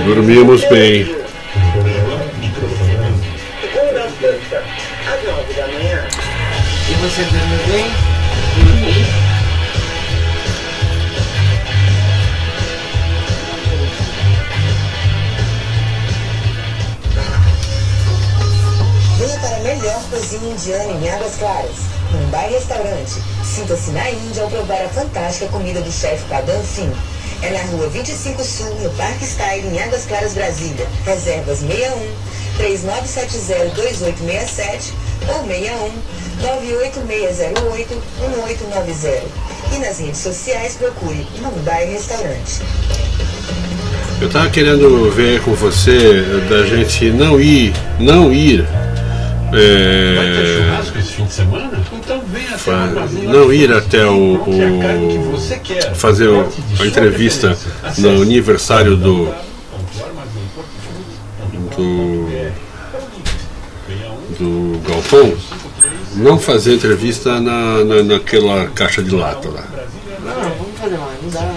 [0.00, 1.02] Dormimos bem.
[6.88, 7.84] E você dormiu bem?
[8.56, 9.06] dormi.
[19.18, 21.76] Venha para a melhor cozinha indiana em Águas Claras.
[22.12, 23.22] Mumbai Restaurante.
[23.44, 27.11] Sinta-se na Índia ao provar a fantástica comida do chefe Padan Singh.
[27.42, 30.86] É na rua 25 Sul, no Parque Style, em Águas Claras, Brasília.
[31.04, 32.08] Reservas 61
[32.56, 34.94] 3970 2867
[35.28, 35.90] ou 61
[36.40, 39.22] 98608 1890.
[39.74, 42.62] E nas redes sociais procure Mumbai Restaurante.
[44.20, 48.64] Eu tava querendo ver com você da gente não ir, não ir.
[49.52, 51.70] Vai ter é, churrasco esse fim de semana?
[51.92, 52.86] Então venha até Fa-
[53.24, 56.48] não ir até o- que o- você quer, fazer o-
[56.80, 58.02] a entrevista preferência.
[58.12, 59.26] no aniversário do-
[61.70, 62.52] www.armazenhortifruti.com.br.
[64.38, 65.34] do Galpão,
[66.14, 69.64] não fazer entrevista na, na, naquela caixa de lata lá.
[70.24, 71.22] Não, vamos fazer mais.
[71.22, 71.54] Não dá.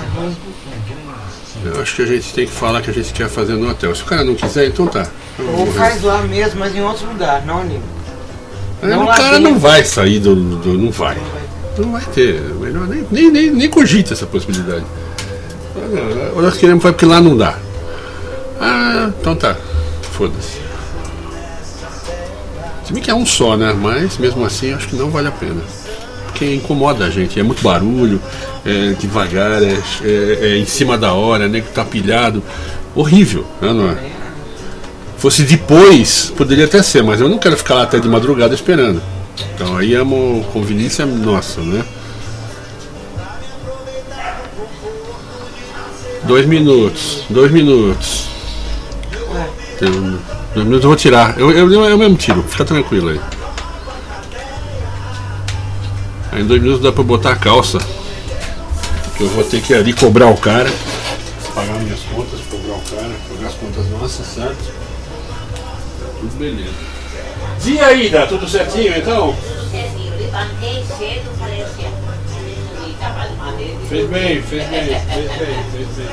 [1.66, 3.96] Eu acho que a gente tem que falar que a gente quer fazer no hotel.
[3.96, 5.08] Se o cara não quiser, então tá.
[5.58, 7.80] Ou faz lá mesmo, mas em outro lugar, não ali.
[8.84, 9.42] É, não o cara dentro.
[9.52, 11.18] não vai sair do, do- Não vai.
[11.78, 12.40] Não vai ter.
[12.60, 14.86] Melhor nem, nem, nem, nem cogita essa possibilidade.
[16.34, 17.58] Não, Nós queremos vai porque lá não dá.
[18.62, 19.56] Ah, então tá.
[20.14, 20.60] Foda-se.
[22.86, 23.74] Se bem que é um só, né?
[23.74, 25.62] Mas mesmo assim acho que não vale a pena.
[26.36, 28.22] Porque incomoda a gente, é muito barulho,
[28.66, 32.44] é devagar, é, é- é em cima da hora, nego tá pilhado.
[32.94, 33.98] Horrível, né, não é?
[35.18, 39.02] Fosse depois, poderia até ser, mas eu não quero ficar lá até de madrugada esperando.
[39.56, 41.86] Então aí é uma conveniência nossa, né?
[46.24, 48.26] Dois minutos, dois minutos.
[49.80, 51.40] Dois minutos eu vou tirar.
[51.40, 53.20] Eu, eu, eu mesmo tiro, fica tranquilo aí.
[56.38, 57.78] Em dois minutos dá pra botar a calça.
[59.18, 60.70] Que eu vou ter que ali cobrar o cara.
[61.54, 64.58] Pagar minhas contas, cobrar o cara, pagar as contas nossas, certo?
[64.58, 66.74] Tá tudo beleza.
[67.66, 69.34] E aí, dá tudo certinho então?
[69.72, 73.74] Cezinho, levantei cedo, falei assim, "Hum, tava de maneira.
[73.88, 76.08] Fez bem, fez bem, fez bem, fez bem.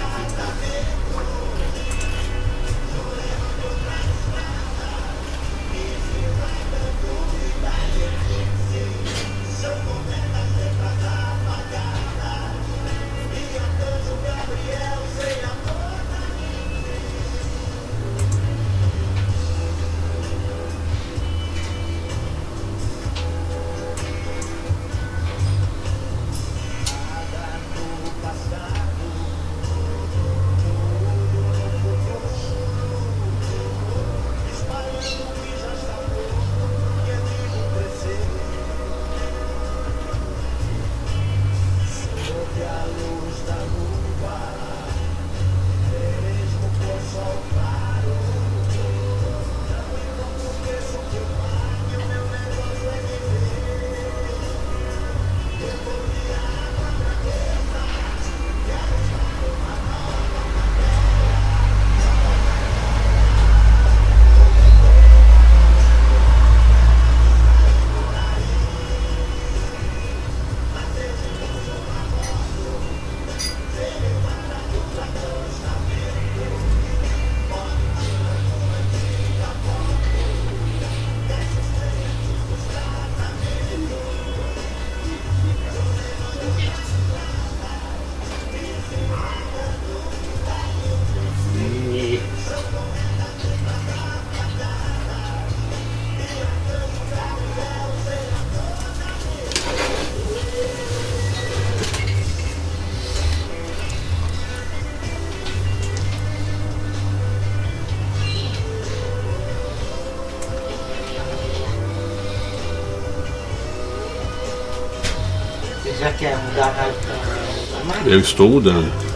[116.23, 118.09] Quer mudar a pra outra marca?
[118.09, 119.12] Eu estou mudando.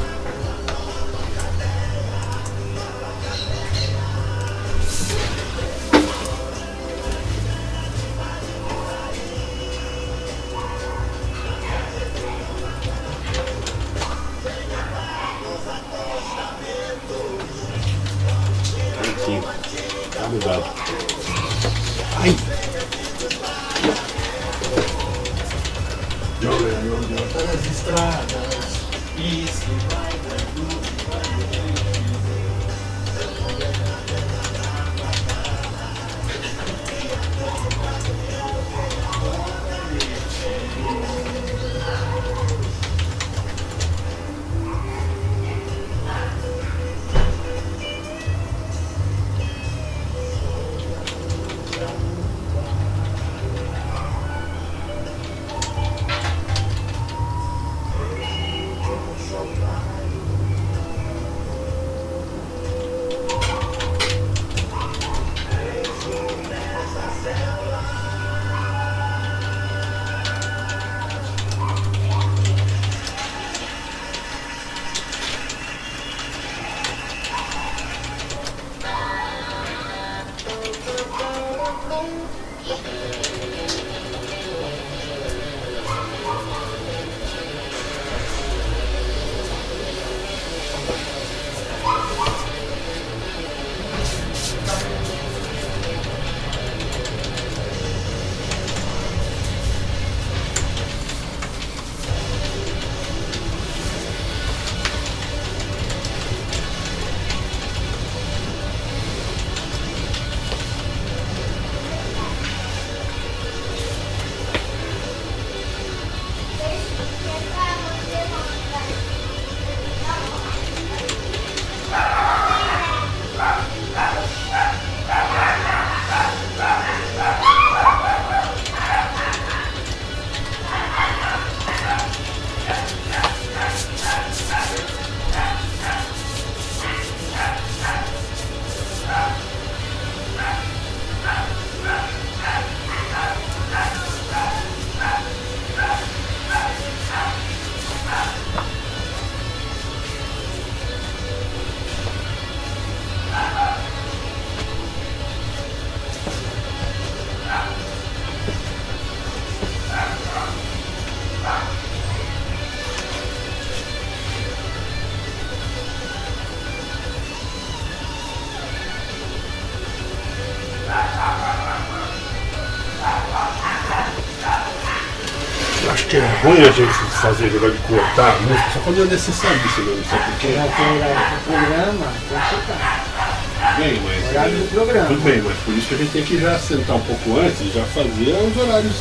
[176.56, 180.24] Ruim a gente fazer negócio de cortar a música só quando é necessário mesmo, sabe
[180.24, 180.52] por quê?
[180.54, 183.76] Já tem horário do programa, tem que ficar.
[183.78, 184.30] Bem, mas.
[184.30, 185.06] Horário do programa.
[185.06, 187.60] Tudo bem, mas por isso que a gente tem que já sentar um pouco antes
[187.60, 188.96] e já fazer os horários.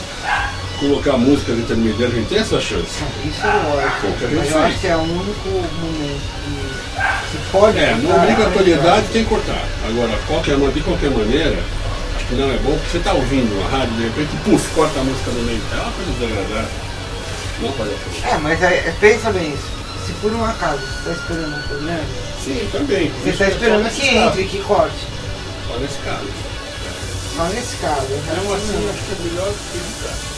[0.80, 3.02] Colocar a música intermediária, a gente tem essa chance.
[3.24, 4.08] Isso é lógico.
[4.22, 4.56] Mas eu fez.
[4.56, 7.78] acho que é o único momento que se pode.
[7.78, 9.64] É, na cortar, obrigatoriedade é tem que cortar.
[9.88, 11.64] Agora, qualquer, de qualquer maneira,
[12.18, 15.00] acho que não é bom, porque você está ouvindo a rádio, de repente, puf, corta
[15.00, 15.62] a música no meio.
[15.72, 16.95] É uma coisa desagradável.
[17.62, 17.96] Não parece.
[18.24, 19.56] É, mas é, pensa bem,
[20.06, 22.04] se por um acaso você está esperando um programa,
[22.44, 23.12] Sim, também.
[23.24, 25.08] você está esperando que entre, que corte.
[25.68, 26.28] Só nesse caso.
[27.36, 28.08] Só nesse caso.
[28.08, 30.35] Mesmo assim, acho que é melhor evitar.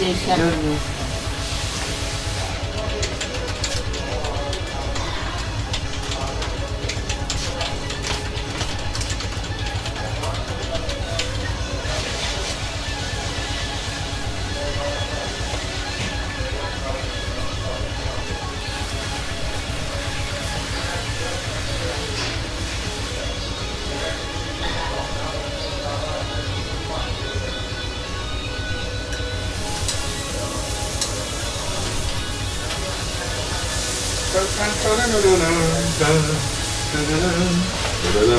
[0.00, 0.89] Bem, Patrícia?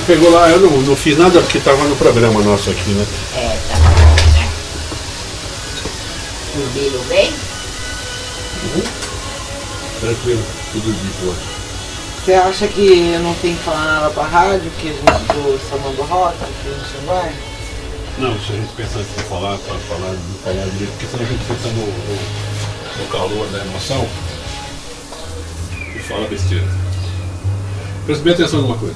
[0.07, 3.05] Pegou lá, eu não, não fiz nada porque estava no programa nosso aqui, né?
[3.35, 3.95] É, tá tava?
[3.95, 4.51] Tá
[6.55, 7.33] Dormiram bem?
[8.63, 8.83] Uhum.
[10.01, 10.43] Tranquilo,
[10.73, 11.35] tudo de boa.
[12.23, 15.03] Você acha que eu não tenho que falar nada pra rádio, que a gente
[15.33, 17.33] do Samamba Rota, que a gente não vai?
[18.17, 21.27] Não, se a gente pensar em falar, para falar, não falar direito, porque senão a
[21.27, 24.07] gente fica no, no, no calor da emoção
[26.11, 26.65] fala besteira.
[28.05, 28.95] Preste bem atenção numa coisa.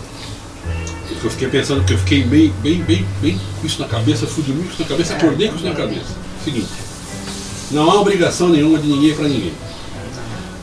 [1.24, 4.44] Eu fiquei pensando que eu fiquei bem, bem, bem, bem com isso na cabeça, fui
[4.44, 6.16] dormir com isso na cabeça, acordei com isso na cabeça.
[6.44, 6.68] Seguinte,
[7.72, 9.54] não há obrigação nenhuma de ninguém para ninguém.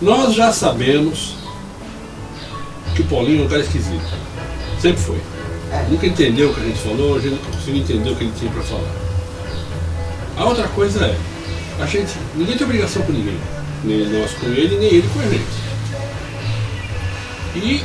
[0.01, 1.35] Nós já sabemos
[2.95, 4.05] que o Paulinho é um cara esquisito.
[4.81, 5.21] Sempre foi.
[5.89, 8.33] Nunca entendeu o que a gente falou, a gente nunca conseguiu entender o que ele
[8.39, 8.91] tinha para falar.
[10.37, 11.17] A outra coisa é,
[11.81, 13.39] a gente, ninguém tem obrigação com ninguém.
[13.85, 15.62] Nem nós com ele, nem ele com a gente.
[17.55, 17.83] E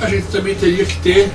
[0.00, 1.30] a gente também teria que ter,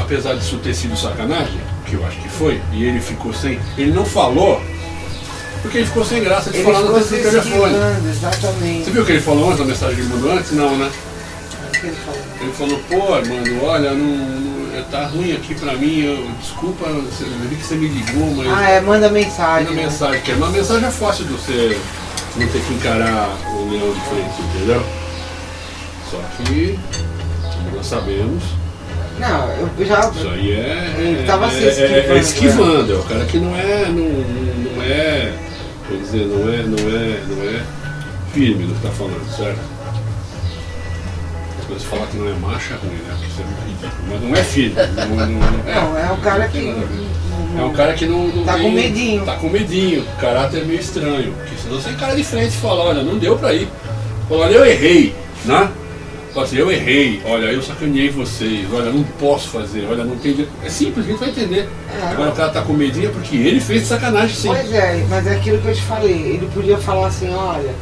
[0.00, 3.58] apesar disso ter sido sacanagem, que eu acho que foi, e ele ficou sem.
[3.76, 4.60] Ele não falou,
[5.62, 7.74] porque ele ficou sem graça de Ele falar no telefone.
[8.10, 8.84] exatamente.
[8.84, 10.50] Você viu o que ele falou antes, a mensagem que ele mandou antes?
[10.52, 10.90] Não, né?
[11.68, 12.22] O que ele falou?
[12.40, 14.58] Ele falou, pô, mano, olha, não, não-
[14.90, 18.46] tá ruim aqui pra mim, eu, desculpa, você- eu vi que você me ligou, mas.
[18.48, 19.64] Ah, é, manda mensagem.
[19.68, 19.82] Manda né?
[19.86, 21.78] mensagem, que é uma mensagem é fácil de você
[22.36, 24.82] não ter que encarar o leão de frente, entendeu?
[26.10, 26.78] Só que,
[27.42, 28.42] como nós sabemos,
[29.18, 29.48] Não,
[29.78, 30.10] eu já.
[30.10, 30.94] isso aí é.
[30.98, 33.86] Ele tava é, se é- esquivando, é, é esquivando, é o cara que não é.
[33.86, 35.32] Não, não, é.
[35.88, 37.62] Quer dizer, não é, não é, não é
[38.32, 39.58] firme no que tá falando, certo?
[41.68, 43.14] Você falar que não é macho é ruim, né?
[43.20, 44.02] Porque é ridículo.
[44.08, 44.74] Mas não é firme.
[44.96, 46.58] Não, não, não, Não, é um cara que.
[47.58, 49.24] é um cara que não, não Tá tem- com medinho.
[49.26, 51.34] Tá com medinho, caráter meio estranho.
[51.34, 53.68] Porque senão você encara de frente e fala, olha, não deu pra ir.
[54.28, 55.68] Fala, olha, eu errei, né?
[56.38, 60.36] Fala assim, eu errei, olha, eu sacaneei vocês, olha, não posso fazer, olha, não tem
[60.36, 60.48] jeito.
[60.64, 61.68] É simples, a gente vai entender.
[62.00, 62.06] É.
[62.12, 64.46] Agora o cara tá com medinho é porque ele fez sacanagem sim.
[64.46, 66.12] Pois é, mas é aquilo que eu te falei.
[66.12, 67.74] Ele podia falar assim: olha,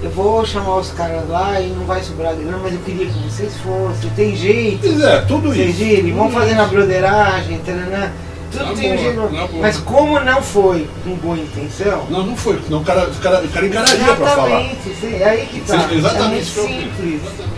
[0.00, 3.18] eu vou chamar os caras lá e não vai sobrar grana, mas eu queria que
[3.18, 4.10] vocês fossem.
[4.10, 4.78] Tem jeito.
[4.80, 5.82] Pois é, tudo Vocês isso.
[5.82, 8.12] irem, vamos fazer na broderagem, taranã.
[8.52, 9.56] Tudo Na tem um boa, jeito.
[9.56, 12.06] Mas como não foi com boa intenção.
[12.08, 14.60] Não, não foi, senão o cara, o cara, o cara encararia pra falar.
[14.60, 15.92] Exatamente, é aí que tá.
[15.92, 17.22] Exatamente é muito simples.
[17.24, 17.57] Exatamente.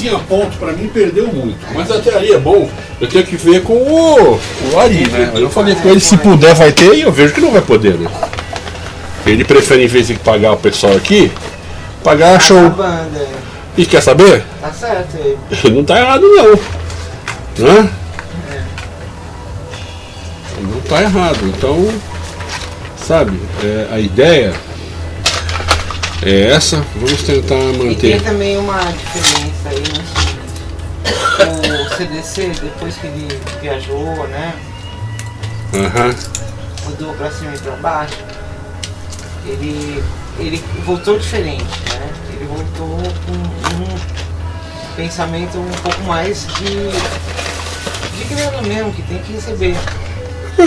[0.00, 1.58] Tinha ponto pra mim perdeu muito.
[1.74, 2.68] Mas até aí é bom.
[3.00, 4.34] Eu tenho que ver com o,
[4.72, 5.32] o Ari, né?
[5.34, 7.94] Eu falei com ele se puder vai ter e eu vejo que não vai poder,
[7.94, 8.10] né?
[9.26, 11.30] Ele prefere, em vez de pagar o pessoal aqui,
[12.02, 12.70] pagar A show.
[12.70, 13.26] banda,
[13.76, 14.42] E quer saber?
[14.60, 15.36] tá certo aí.
[15.70, 16.52] Não tá errado não.
[17.66, 17.90] Né?
[20.62, 21.38] Não tá errado.
[21.44, 21.88] Então,
[23.06, 24.52] sabe, é, a ideia
[26.22, 26.84] é essa.
[26.96, 28.22] Vamos tentar E tem manter.
[28.22, 30.30] também uma diferença aí seguinte.
[31.90, 34.54] O CDC, depois que ele viajou, né?
[35.74, 36.14] Aham.
[36.84, 38.16] Mudou pra cima e pra baixo,
[39.46, 40.02] ele,
[40.38, 42.10] ele voltou diferente, né?
[42.34, 46.90] Ele voltou com um pensamento um pouco mais de,
[48.18, 49.76] de grana mesmo, que tem que receber.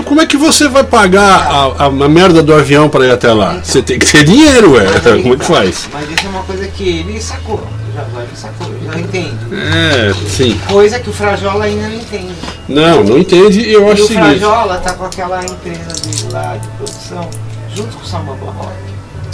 [0.06, 3.32] Como é que você vai pagar a, a- a merda do avião para ir até
[3.32, 3.60] lá?
[3.64, 4.86] Você tem que ter dinheiro, ué.
[4.92, 5.88] Mas aí Como é que faz?
[5.94, 7.64] Mas isso é uma coisa que ele sacou,
[7.94, 9.38] já agora ele sacou, já entende.
[9.54, 10.60] É, sim.
[10.68, 12.34] Coisa que o Frajola ainda não entende.
[12.68, 14.40] Não, não entende e eu acho o o seguinte.
[14.40, 17.30] Frajola tá com aquela empresa dele lá de produção,
[17.76, 18.36] junto com o Samba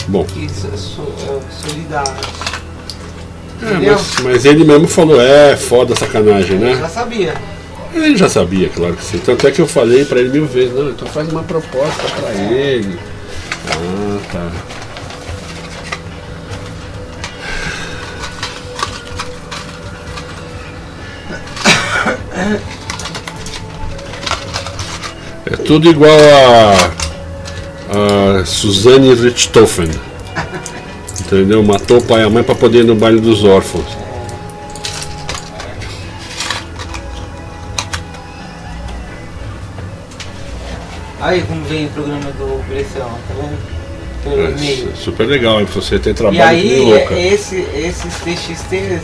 [0.08, 0.78] Bom, que é é
[1.68, 2.12] solidário.
[3.62, 6.76] é, mas, mas ele mesmo falou, é foda sacanagem, Eu né?
[6.76, 7.34] já sabia.
[7.94, 9.18] Ele já sabia, claro que sim.
[9.20, 12.32] Tanto é que eu falei pra ele mil vezes, não, então faz uma proposta pra
[12.34, 13.00] ele.
[13.68, 14.52] Ah, tá.
[25.46, 26.18] É tudo igual
[27.90, 29.90] a, a Suzanne Richthofen.
[31.20, 31.64] Entendeu?
[31.64, 33.99] Matou o pai e a mãe pra poder ir no baile dos órfãos.
[41.30, 43.58] Aí como vem o programa do Pressão, tá vendo?
[44.24, 45.68] Pelo É, super legal, hein?
[45.74, 47.14] Você tem E trabalho que aí, louca.
[47.14, 49.02] é- esse, esses TXTs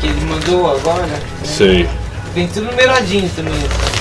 [0.00, 1.88] que ele mandou agora, né, Sei.
[2.34, 3.52] vem tudo numeradinho também.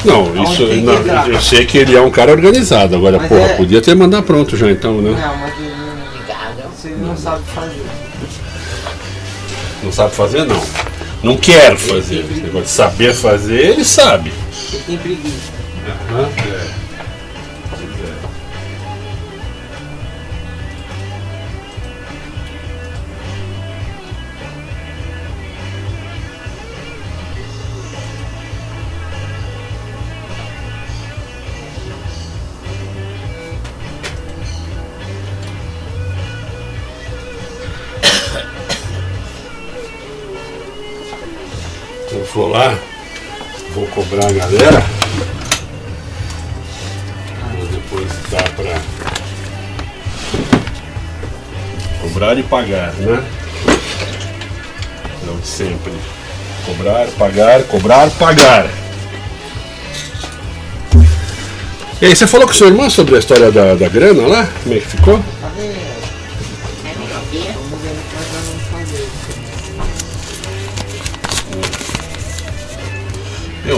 [0.05, 0.63] Não, isso.
[0.83, 2.95] não, eu sei que ele é um cara organizado.
[2.95, 5.11] Agora, Mas porra, é- podia ter mandado pronto já então, né?
[5.11, 7.85] Não, mas ele não, se ele não sabe fazer.
[9.83, 10.61] Não sabe fazer, não.
[11.23, 12.19] Não quer fazer.
[12.19, 14.31] Esse negócio de saber fazer, ele sabe.
[14.71, 15.51] Ele tem preguiça.
[16.11, 16.49] Aham, é.
[16.71, 16.84] É.
[44.35, 44.83] galera.
[47.57, 48.81] Vou depositar pra
[52.01, 53.23] cobrar e pagar, né?
[55.25, 55.93] Não de sempre.
[56.65, 58.67] Cobrar, pagar, cobrar, pagar.
[62.01, 64.49] E aí, você falou com sua irmã sobre a história da, da grana lá?
[64.63, 65.23] Como é que ficou?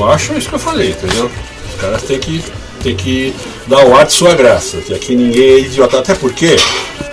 [0.07, 1.29] Eu acho isso que eu falei, entendeu?
[1.67, 2.41] Os caras têm que,
[2.81, 3.35] têm que
[3.67, 4.77] dar o ar de sua graça.
[4.77, 5.99] Que aqui ninguém é idiota.
[5.99, 6.55] Até porque,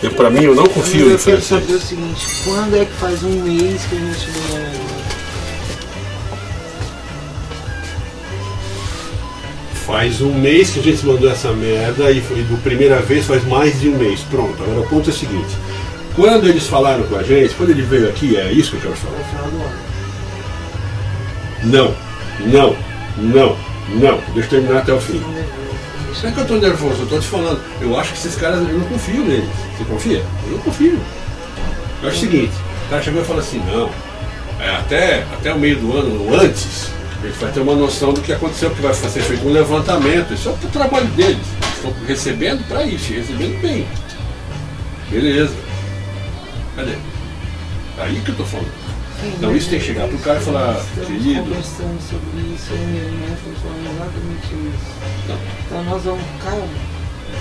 [0.01, 1.83] eu, pra mim, eu não confio em eu quero saber francês.
[1.83, 4.85] o seguinte, quando é que faz um mês que a gente não
[9.87, 13.45] Faz um mês que a gente mandou essa merda e foi do primeira vez faz
[13.45, 14.21] mais de um mês.
[14.31, 15.57] Pronto, agora o ponto é o seguinte.
[16.15, 18.95] Quando eles falaram com a gente, quando ele veio aqui, é isso que eu quero
[18.95, 19.19] falar.
[19.19, 19.95] no final do ano?
[21.65, 22.04] Não,
[22.41, 22.77] não,
[23.17, 23.57] não,
[23.89, 24.21] não.
[24.33, 25.21] Deixa eu terminar até o fim.
[26.23, 27.61] Não é que eu tô nervoso, eu tô te falando.
[27.81, 29.49] Eu acho que esses caras, eu não confio neles.
[29.77, 30.25] Você confia?
[30.47, 31.01] Eu não confio.
[32.03, 32.53] Eu acho o seguinte,
[32.87, 33.91] o cara chegou e falou assim, não,
[34.61, 36.91] é, até, até o meio do ano, ou antes,
[37.23, 40.33] a gente vai ter uma noção do que aconteceu, porque vai ser feito um levantamento.
[40.33, 41.39] Isso é o trabalho deles.
[41.63, 43.87] Eles estão recebendo para isso, recebendo bem.
[45.11, 45.55] Beleza.
[46.77, 46.93] Cadê?
[47.99, 48.84] Aí que eu tô falando.
[49.23, 53.05] Então isso tem que chegar pro cara e falar, querido, conversando sobre isso, eu minha
[53.05, 54.95] irmã estamos falando exatamente isso.
[55.29, 55.39] Não.
[55.67, 56.95] Então nós vamos, calma.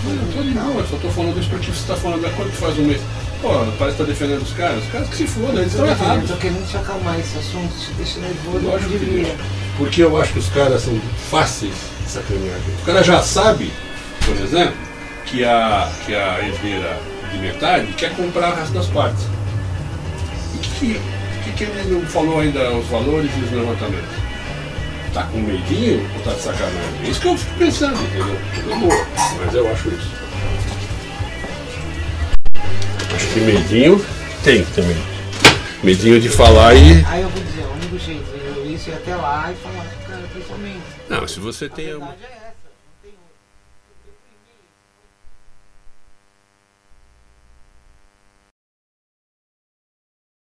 [0.06, 2.78] Eu não tô eu só tô falando isso porque você está falando há quanto faz
[2.80, 3.02] um mês.
[3.42, 4.84] Pô, parece que tá defendendo os caras.
[4.84, 6.30] Os caras que se fodam, eles estão Eu errados.
[6.30, 9.36] tô querendo te acalmar esse assunto, te deixa nervoso, Lógico eu que não.
[9.78, 11.00] Porque eu acho que os caras são
[11.30, 11.74] fáceis
[12.06, 12.58] de sacanear.
[12.82, 13.72] O cara já sabe,
[14.26, 14.76] por exemplo,
[15.26, 17.00] que a, que a herdeira
[17.32, 19.24] de metade quer comprar o resto das partes.
[20.54, 21.02] E o que,
[21.54, 24.16] que, ele não falou ainda os valores e os levantamentos?
[25.14, 27.06] Tá com medinho ou tá de sacanagem?
[27.06, 28.38] É isso que eu fico pensando, entendeu?
[28.70, 29.06] Eu vou,
[29.38, 30.12] mas eu acho isso.
[33.14, 34.04] Acho que medinho
[34.44, 34.98] tem também.
[35.84, 37.06] Medinho de falar e.
[37.06, 39.56] Aí eu vou dizer, o único jeito de eu isso é ir até lá e
[39.56, 40.82] falar cara pessoalmente.
[41.10, 41.88] Não, se você tem.
[41.88, 42.43] A é